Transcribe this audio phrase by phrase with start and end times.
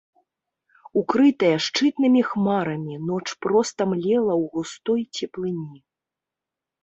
[0.99, 5.79] Укрытая шчытнымі хмарамі, ноч проста млела ў густой цеплыні.